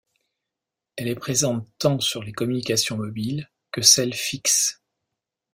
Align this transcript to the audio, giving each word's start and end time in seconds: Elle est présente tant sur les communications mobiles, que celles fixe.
Elle 0.95 1.09
est 1.09 1.13
présente 1.13 1.67
tant 1.77 1.99
sur 1.99 2.23
les 2.23 2.31
communications 2.31 2.97
mobiles, 2.97 3.51
que 3.71 3.83
celles 3.83 4.15
fixe. 4.15 4.81